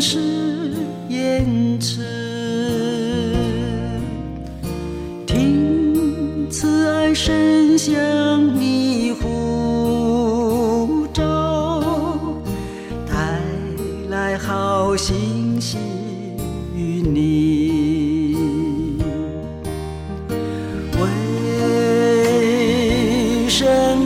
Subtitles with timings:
[0.00, 0.20] 是
[1.08, 2.04] 言辞，
[5.26, 7.92] 听慈爱声响
[8.56, 11.82] 的呼召，
[13.08, 13.40] 带
[14.08, 15.78] 来好信息
[16.76, 18.36] 与你，
[20.92, 21.00] 为
[23.48, 23.98] 神。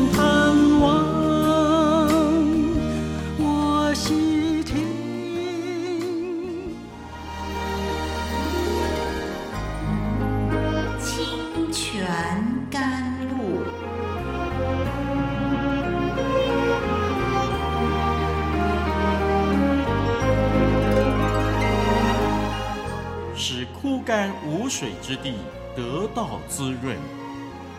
[24.83, 25.36] 水之地
[25.77, 26.98] 得到滋润，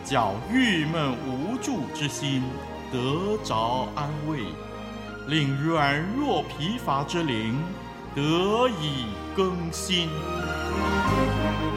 [0.06, 2.42] 叫郁闷无助之心
[2.90, 4.38] 得着安慰，
[5.26, 7.62] 令软弱疲乏之灵
[8.14, 8.22] 得
[8.80, 9.04] 以
[9.36, 10.08] 更新。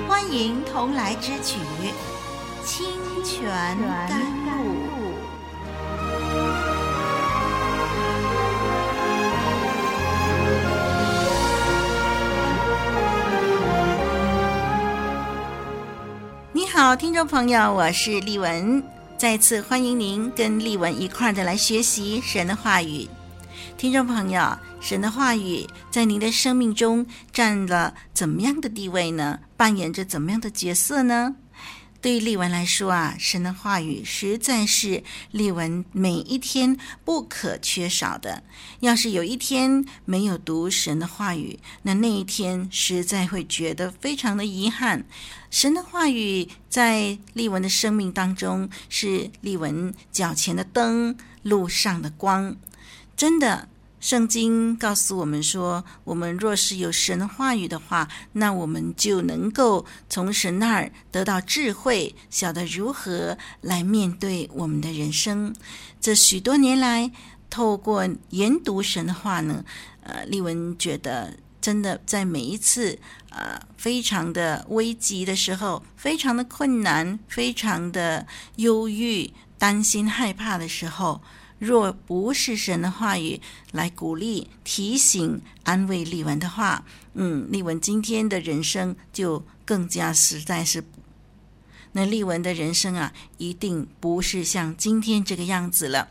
[0.07, 1.59] 欢迎同来之曲，
[2.63, 2.87] 清
[3.21, 3.51] 泉
[4.07, 4.96] 甘露。
[16.77, 18.83] 好，听众朋友，我是丽文，
[19.17, 23.09] 再次欢迎您跟丽文一块儿的来学习神的话语。
[23.75, 29.39] 听众朋友，神的话语在您的生命中占了怎么样的地位呢？
[29.57, 31.33] 扮演着怎么样的角色呢？
[31.99, 38.43] 对于丽文来说啊，神的话语实在是丽文每一天不可缺少的。
[38.81, 45.05] 要是有一天没有读神的话语，那那一天实在会觉得非常的遗憾。
[45.49, 52.55] 神的话语在丽文的生命当中是丽文脚前的灯，路上的光，
[53.15, 53.69] 真的。
[53.99, 65.53] 圣经告诉我们说，我们若是有神的话语的话，那我们就能够从神那儿得到智慧，晓得如何来面对我们的人生。
[65.99, 67.11] 这许多年来，
[67.49, 69.65] 透过研读神的话呢，
[70.01, 72.99] 呃，丽文觉得真的在每一次
[73.31, 81.19] 呃非常的危急的时候，非常的困难，非常的忧郁、担心、害怕的时候。
[81.59, 83.41] 若不是神的话语
[83.71, 90.83] 来鼓励、提醒、安慰丽文的话，嗯，丽文今天的人生就更加实在是，
[91.93, 96.09] 那丽文的人生啊，一定不是像今天这个样子了。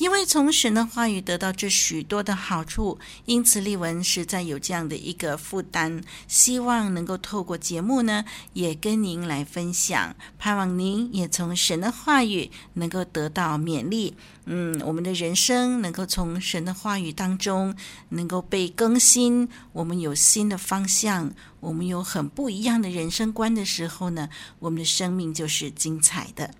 [0.00, 8.24] 因为从神的话语得到这许多的好处，因此丽文实在有这样的一个负担，希望能够透过节目呢，
[8.54, 14.14] 也跟您来分享，盼望您也从神的话语能够得到勉励。
[14.46, 17.76] 嗯，我们的人生能够从神的话语当中
[18.08, 21.30] 能够被更新，我们有新的方向，
[21.60, 24.30] 我们有很不一样的人生观的时候呢，
[24.60, 26.54] 我们的生命就是精彩的。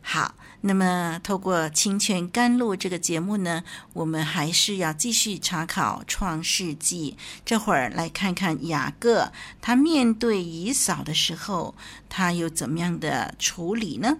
[0.00, 0.36] 好。
[0.62, 7.16] 那么，透过《清泉甘露》这个节目呢，我们还是要继续查考《创世纪》。
[7.46, 9.32] 这会儿来看看雅各，
[9.62, 11.74] 他面对以扫的时候，
[12.10, 14.18] 他有怎么样的处理呢？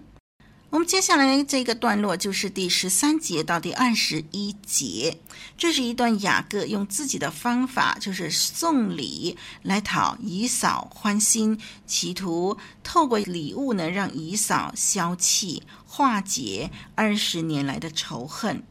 [0.71, 5.19] 我们接下来这个段落就是第十三节到第二十一节，
[5.59, 11.59] 这是一段雅各用自己的方法，就是送礼来讨以扫欢心，
[11.89, 18.63] 企图透过礼物呢，让以扫消气，化解二十年来的仇恨。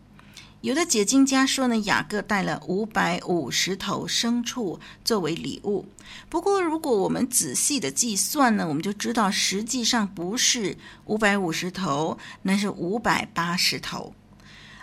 [0.61, 5.85] 有的解经家说呢，雅各带了五百五十头牲畜作为礼物。
[6.27, 14.13] 不过，如果我们仔细的计算呢，我们就知道实际上不是五百五十头，那是五百八十头。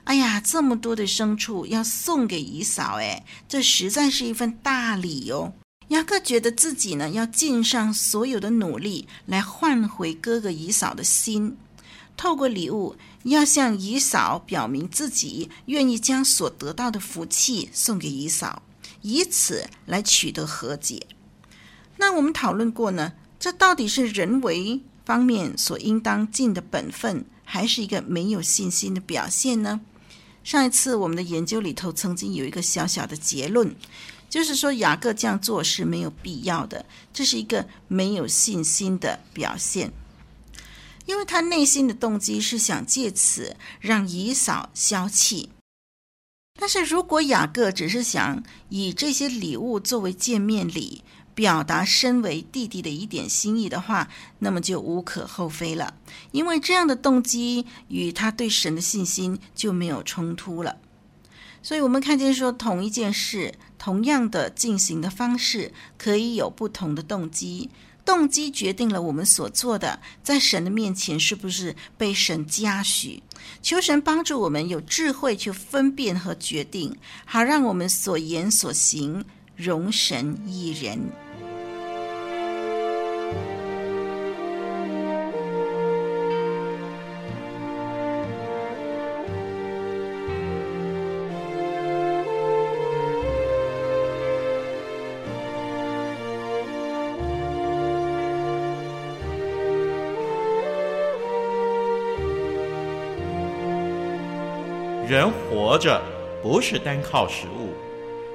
[0.04, 5.52] 哎呀，这么多的牲畜要送给姨嫂，哎，这实在是一份大礼哦。
[5.88, 11.58] 雅各觉得自己呢，要尽上所有的努力来换回哥哥姨嫂的心。
[12.16, 18.62] 透过礼物，要向以嫂表明自己愿意将所得到的福气送给以嫂，
[19.02, 21.06] 以此来取得和解。
[21.98, 29.80] 那我们讨论过呢，这到底是人为方面所应当尽的本分，还是一个没有信心的表现呢？
[30.42, 33.74] 上一次我们的研究里头曾经有一个小小的结论，
[34.28, 39.92] 就是说雅各这样做是没有必要的，这是一个没有信心的表现，
[41.06, 45.48] 因为他内心的动机是想借此让姨嫂消气。
[46.58, 51.02] 但是如果雅各只是想以这些礼物作为见面礼，
[51.34, 54.08] 表达身为弟弟的一点心意的话，
[54.38, 55.94] 那么就无可厚非了，
[56.32, 60.78] 因为这样的动机与他对神的信心就没有冲突了。
[61.62, 67.68] 所以，我们看见说，同一件事，同样的进行的方式，可以有不同的动机，
[68.06, 73.22] 动机决定了我们所做的，在神的面前是不是被神嘉许。
[73.60, 79.24] 求神帮助我们有智慧去分辨和决定，好让我们所言所行
[79.56, 81.25] 容神一人。
[105.76, 106.00] 活着
[106.42, 107.74] 不是单靠食物，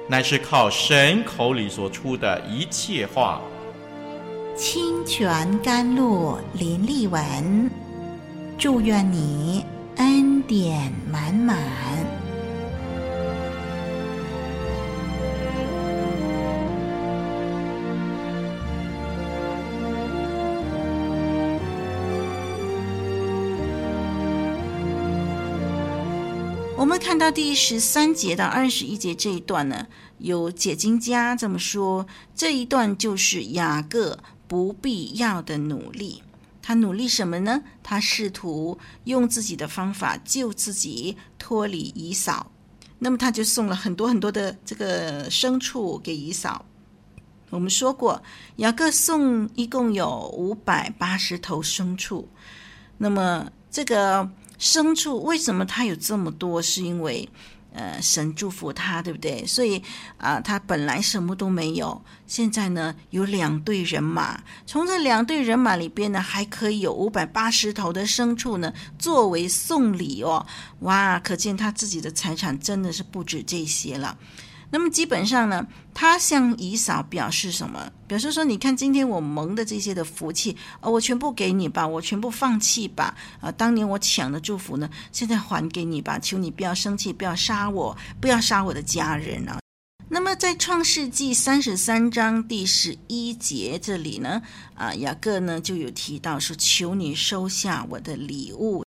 [0.06, 3.40] 乃是靠神口里所出的一切话。
[4.56, 7.68] 清泉甘露林立文，
[8.56, 9.66] 祝愿你
[9.96, 11.58] 恩典满满。
[27.02, 29.88] 看到第十三节到二十一节这一段呢，
[30.18, 36.22] 有解经家这么说：这一段就是雅各不必要的努力。
[36.62, 37.64] 他努力什么呢？
[37.82, 42.52] 他试图用自己的方法救自己脱离以扫。
[43.00, 46.64] 那么他就送了很多很多的这个牲畜给以扫。
[47.50, 48.22] 我们说过，
[48.56, 52.28] 雅各送一共有五百八十头牲畜。
[52.96, 54.30] 那么这个。
[54.62, 56.62] 牲畜为什么他有这么多？
[56.62, 57.28] 是因为，
[57.72, 59.44] 呃，神祝福他，对不对？
[59.44, 59.78] 所以
[60.18, 70.46] 啊，呃，他本来什么都没有，现在呢有两队人马，从这两队人马里边呢，还可以有五百八十头的牲畜呢，作为送礼哦。
[70.82, 74.16] 哇，可见他自己的财产真的是不止这些了。
[74.72, 77.92] 那么基本上呢，他向以扫表示什么？
[78.06, 83.14] 表示说，你看今天我蒙的这些的福气，呃，我全部给你吧，我全部放弃吧。
[83.42, 86.18] 啊、当年我抢的祝福呢，现在还给你吧。
[86.18, 89.60] 求你不要生气，不要杀我，不要杀我的家人啊。
[90.08, 94.40] 那么在创世纪三十三章第十一节这里呢，
[94.74, 98.82] 啊、雅各呢就有提到说，求你收下我的礼物。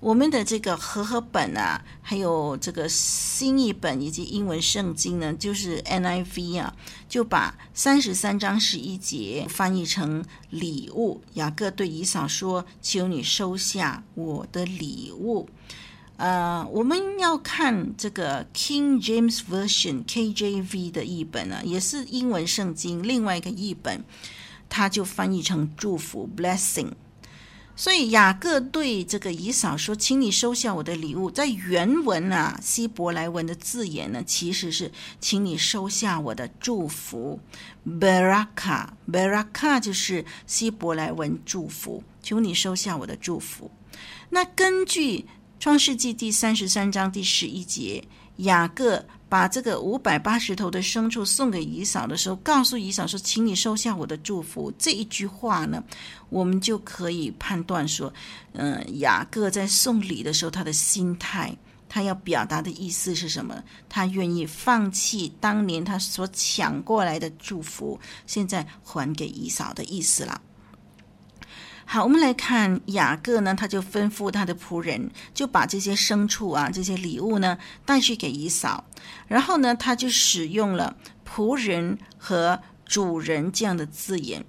[0.00, 6.72] 我们的这个和合本啊，还有这个新译本以及英文圣经呢，就是 NIV 啊，
[7.08, 11.20] 就把三十三章十一节翻译成礼物。
[11.34, 15.48] 雅各对以扫说：“求你收下我的礼物。”
[16.16, 24.04] 呃，我们要看这个 King James Version KJV 的译本啊，也是英文圣经另外一个译本，
[24.68, 26.92] 它就翻译成祝福 Blessing。
[27.78, 34.90] 所以雅各对这个以扫说：“请你收下我的礼物。”在原文啊，希伯来文的字眼呢，其实是
[35.22, 37.38] “请你收下我的祝福
[37.86, 42.02] ”，Baraka，Baraka 就是希伯来文祝福。
[42.20, 43.70] 求你收下我的祝福。
[44.30, 45.26] 那根据
[45.60, 48.02] 创世纪第三十三章第十一节，
[48.38, 49.06] 雅各。
[49.28, 55.82] 把这个五百八十头的牲畜送给姨嫂的时候，告诉姨嫂说：“请你收下我的祝福。”这一句话呢，
[56.30, 58.12] 我们就可以判断说，
[58.52, 61.54] 嗯、雅各在送礼的时候，他的心态，
[61.88, 63.62] 他要表达的意思是什么？
[63.88, 70.40] 他愿意放弃当年他所抢过来的祝福，现在还给姨嫂的意思了。
[71.90, 78.84] 好，我们来看雅各呢，他就吩咐他的仆人，就把这些牲畜啊，这些礼物呢带去给姨嫂，
[79.26, 84.44] 然后呢，他就使用了仆人和主人这样的字眼。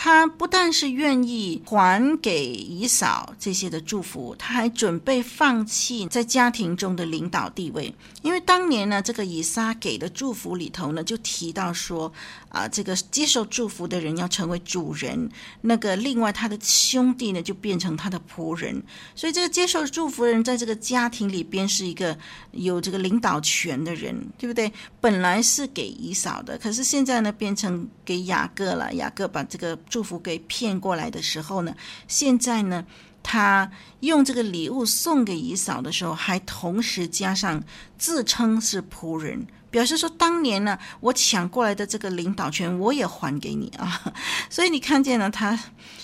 [0.00, 12.12] 他不但是愿意还给以扫这些的祝福，他还准备放弃在家庭中的领导地位，因为当年呢，这个以撒给的祝福里头呢，就提到说，
[12.48, 15.28] 啊，这个接受祝福的人要成为主人，
[15.62, 18.80] 那个另外他的兄弟呢，就变成他的仆人，
[19.16, 22.16] 所以这个接受祝福的人在这个家庭里边是一个
[22.52, 24.72] 有这个领导权的人，对不对？
[25.00, 29.76] 本来是给以扫的，可是现在呢，变成给雅各了，雅各把这个。
[29.88, 31.74] 祝福给骗过来的时候呢，
[32.06, 32.84] 现在呢，
[33.22, 37.62] 他用这个礼物送给姨嫂的时候，还同时加上
[37.96, 44.12] 自称是仆人，表示说当年呢，我抢过来的这个领导权，我也还给你啊。
[44.50, 45.58] 所以你看见了他，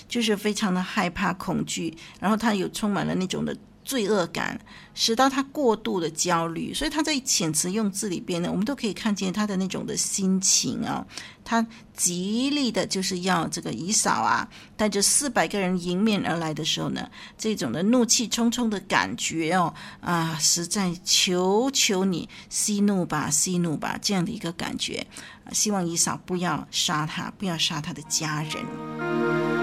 [0.07, 3.55] 就是非常的害怕、恐惧，然后他有充满了那种的。
[3.85, 4.59] 罪恶感
[4.95, 11.05] 使到他过度的焦虑，所以他在遣词用字里边呢，我们都可以看见他的那种的心情啊。
[11.43, 11.63] 他
[11.95, 25.05] 极力的就是要这个以嫂啊，带着四百个人迎面而来的时候呢，这种的怒气冲冲的感觉哦啊，实在求求你息怒吧，息怒吧，这样的一个感觉，
[25.51, 29.54] 希望以嫂不要杀他，不要杀他的家人。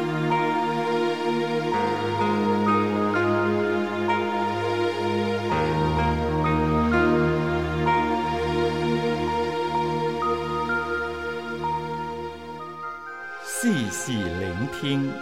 [14.04, 15.12] 细聆听，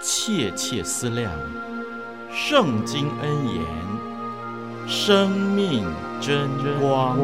[0.00, 1.32] 切切思量，
[2.32, 3.66] 圣经恩言，
[4.86, 5.84] 生命
[6.20, 6.48] 真
[6.78, 7.18] 光。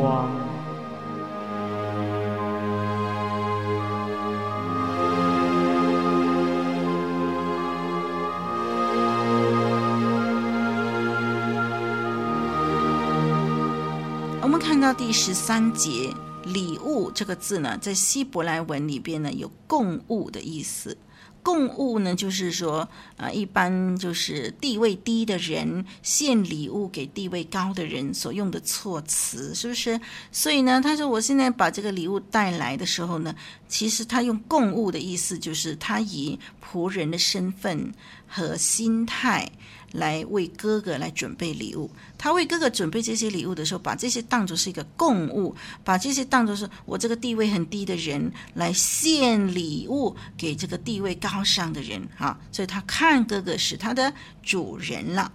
[14.42, 16.12] 我们看到第十三节。
[16.52, 20.96] 礼物这个字呢，在希伯来文里边呢，有供物的意思。
[21.40, 22.86] 供物呢，就是说
[23.16, 29.98] 啊，一般就是地位低的人献礼物给地位高的人所用的措辞，是不是？
[30.30, 33.34] 所以呢，他说我现在把这个礼物带来的时候呢，
[33.66, 37.94] 其实他用供物的意思，就是他以仆人的身份
[38.26, 39.50] 和心态。
[39.92, 55.32] 来为哥哥来准备礼物，他为哥哥准备这些礼物的时候，把这些当作是一个供物，把这些当作是我这个地位很低的人来献礼物给这个地位高尚的人啊，所以他看哥哥是他的主人了。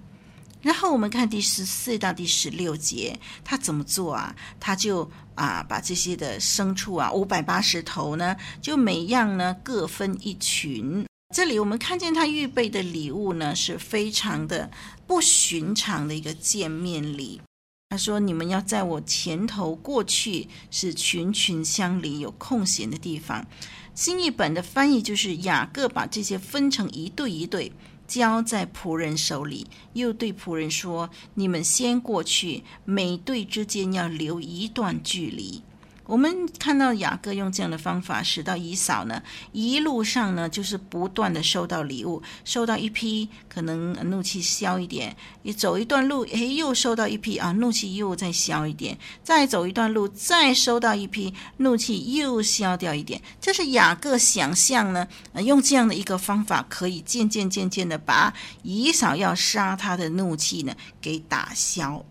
[0.61, 4.33] 然后我们看第十四到第十六节，他怎么做啊？
[4.61, 11.05] 他就啊把这些的牲畜啊五百八十头呢，就每样呢各分一群。
[11.33, 14.69] 这里我们看见他预备的礼物呢，是非常的
[15.07, 17.41] 不寻常的一个见面礼。
[17.89, 23.47] 他说：“你们要在我前头过去，是群群相邻，有空闲的地方。”
[23.95, 27.71] 新译本的翻译就是雅各把这些分成一队一队，
[28.07, 35.63] 交在仆人手里，又对仆人说：“你们先过去，每队之间要留一段距离。”
[36.05, 53.21] 我们看到雅各用这样的方法，使到以扫呢，一路上呢，就是不断的收到礼物，收到一批，可能怒气消一点；你走一段路，哎，又收到一批啊，怒气又再消一点；再走一段路，再收到一批，怒气又消掉一点。
[53.39, 55.07] 这是雅各想象呢，
[55.41, 58.33] 用这样的一个方法，可以渐渐渐渐的把
[58.63, 62.03] 以扫要杀他的怒气呢给打消。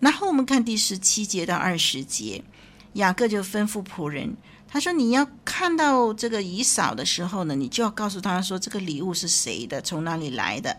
[0.00, 2.42] 然后我们看第十七节到二十节。
[2.96, 4.36] 雅各就吩咐仆人，
[4.66, 10.76] 他说：“你要看到这个以嫂的时候呢，你就要告诉他说，这个礼物是谁的，从哪里来的。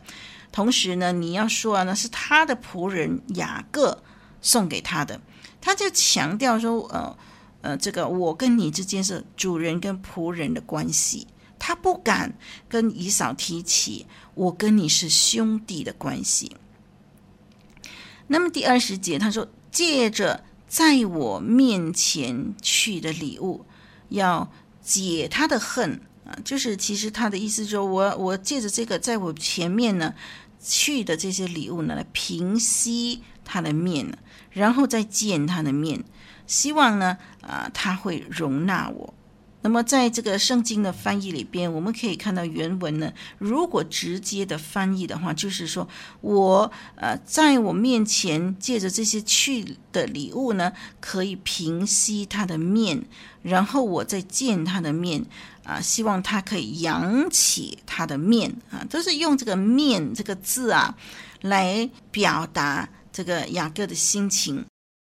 [0.51, 4.03] 同时呢，你要说啊，那是他的仆人雅各
[4.41, 5.21] 送给他的。
[5.61, 7.17] 他就强调说，呃
[7.61, 11.27] 呃，这个我跟你之间是主人跟仆人的关系，
[11.59, 12.33] 他不敢
[12.67, 16.55] 跟以嫂提起我跟你是兄弟的关系。
[18.27, 20.43] 那么第二十节他说，借着。
[20.67, 23.65] 在我面前去的礼物，
[24.09, 30.13] 要解他的恨啊，就是其实他的意思说，我我借着这个在我前面呢
[30.61, 34.17] 去的这些礼物呢，来平息他的面，
[34.51, 36.03] 然后再见他的面，
[36.45, 39.13] 希望呢啊他会容纳我。
[39.61, 43.11] 那么，在这个圣经的翻译里边，我们可以看到原文呢。
[43.37, 45.87] 如果直接的翻译的话，就是说
[46.21, 50.71] 我呃，在我面前借着这些去的礼物呢，
[51.01, 53.03] 可以平息他的面，
[53.41, 55.25] 然后我再见他的面
[55.63, 60.95] 啊，希望他可以扬起他的面啊，都是用这个“面”这个字啊
[61.41, 64.63] 来表达这个雅各的心情。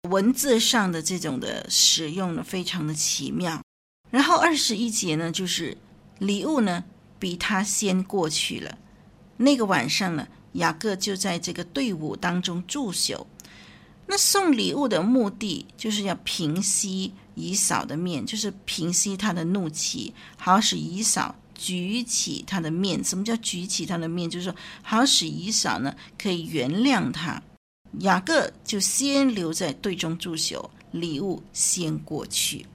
[0.09, 3.61] 文字上的这种的使用呢，非常的奇妙。
[4.12, 5.76] 然后二十一节呢，就是
[6.21, 6.85] 礼物呢
[7.19, 8.78] 比他先过去了。
[9.38, 13.26] 那个晚上呢，雅各就在这个队伍当中驻守。
[14.07, 23.02] 那送礼物的目的就是要平息以扫的面，就是平息他的怒气，好使以扫举起他的面。
[23.02, 24.28] 什么叫举起他的面？
[24.28, 27.42] 就是说，好使以扫呢可以原谅他。
[28.00, 32.66] 雅各就先留在队中驻守，礼物先过去。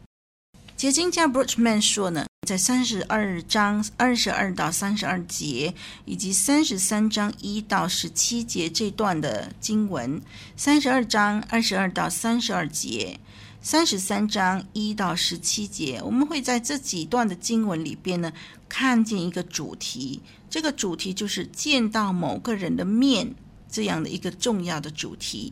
[0.78, 5.74] 解经家 Brochman 说呢，在三十二章二十二到三十二节，
[6.06, 10.22] 以及三十三章一到十七节这段的经文，
[10.56, 13.20] 三十二章二十二到三十二节，
[13.60, 18.32] 三十三章一到十七节，我们会在这几段的经文里边呢，
[18.70, 23.34] 看见一个主题，这个主题就是见到某个人的面
[23.68, 25.52] 这样的一个重要的主题。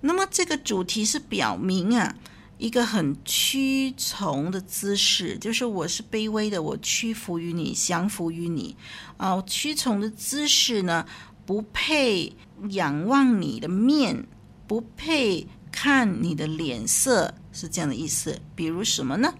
[0.00, 2.14] 那么这个主题是表明啊。
[2.58, 8.76] 一个很屈从的姿势，就是我是卑微的，我屈服于你，降服于你。
[9.16, 11.06] 啊、屈从的姿势呢，
[11.46, 12.36] 不配
[12.70, 14.26] 仰望你的面，
[14.66, 18.40] 不配看你的脸色，是这样的意思。
[18.56, 19.32] 比如什么呢？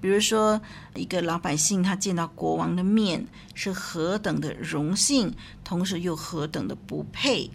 [0.00, 0.60] 比如说，
[0.94, 7.50] 一个老百姓他见到国王的面，是何等的荣幸，同时又何等的不配。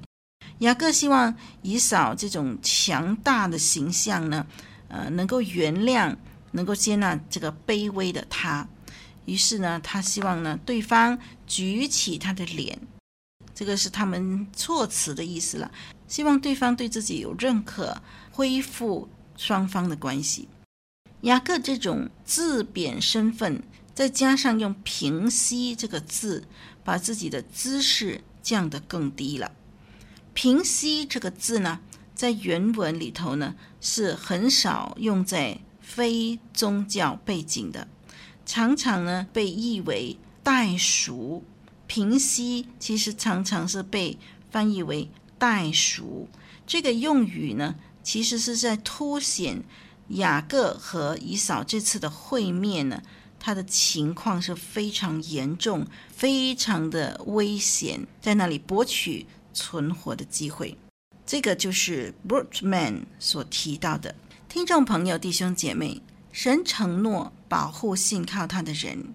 [0.59, 4.47] 雅各希望以扫这种强大的形象呢，
[4.89, 6.15] 呃，能够原谅，
[6.51, 8.67] 能够接纳这个卑微的他，
[9.25, 12.79] 于是呢，他希望呢，对方举起他的脸，
[13.53, 15.71] 这个是他们措辞的意思了。
[16.07, 18.01] 希望对方对自己有认可，
[18.31, 20.47] 恢复双方的关系。
[21.21, 23.61] 雅各这种自贬身份，
[23.93, 26.47] 再加上用平息这个字，
[26.83, 29.51] 把自己的姿势降得更低了。
[30.33, 31.81] 平息这个字呢，
[32.17, 37.87] 在原文里头呢，是很少用在非宗教背景的，
[38.43, 41.43] 常常呢被译为代赎。
[41.85, 44.17] 平息其实常常是被
[44.49, 46.27] 翻译为代赎。
[46.65, 49.63] 这个用语呢，其实是在凸显
[50.09, 53.03] 雅各和以扫这次的会面呢，
[53.39, 60.75] 他的情况是非常严重、非常的危险，在那里博取存活的机会。
[61.27, 64.15] 这个就是 Bultmann 所提到的，
[64.47, 69.13] 听众朋友、弟兄姐妹，神承诺保护信靠他的人，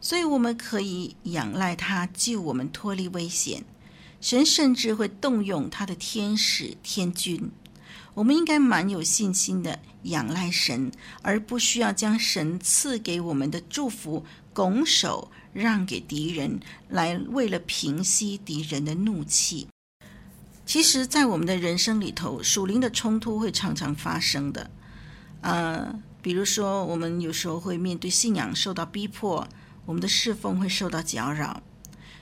[0.00, 3.64] 所以我们可以仰赖他救我们脱离危险。
[4.20, 7.50] 神甚至会动用他的天使天军。
[8.14, 19.66] 我们应该蛮有信心的仰赖神，而不需要将神赐给我们的祝福拱手让给敌人，来为了平息敌人的怒气。
[20.68, 24.70] 其实，在我们的人生里头，属灵的冲突会常常发生的。
[25.40, 29.48] 呃，比如说，我们有时候会面对信仰受到逼迫，
[29.86, 31.62] 我们的侍奉会受到搅扰。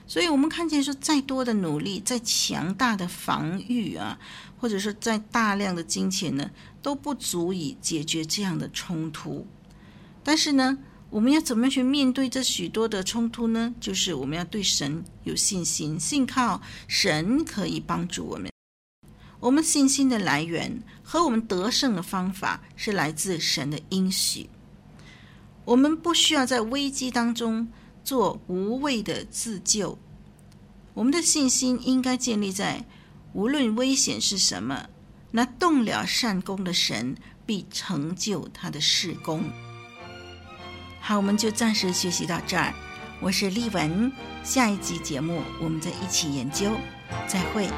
[0.07, 4.17] 所以，我们看见说，再多的努力，再强大的防御啊，
[4.57, 6.49] 或者说再大量的金钱呢，
[6.81, 9.45] 都不足以解决这样的冲突。
[10.23, 10.77] 但是呢，
[11.09, 13.73] 我们要怎么去面对这许多的冲突呢？
[13.79, 18.51] 就是我们要对神有信心，信靠神可以帮助我们。
[19.39, 24.49] 我们信心的来源和我们得胜的方法是来自神的应许。
[25.63, 27.67] 我们不需要在危机当中
[28.03, 29.97] 做无谓的自救。
[30.93, 32.83] 我们的信心应该建立在
[33.33, 34.87] 无论危险是什么，
[35.31, 37.15] 那动了善功的神
[37.45, 39.43] 必成就他的事工。
[41.07, 42.73] 好，我们就暂时学习到这儿。
[43.21, 44.11] 我是丽文，
[44.43, 46.69] 下一集节目我们再一起研究。
[47.25, 47.69] 再会。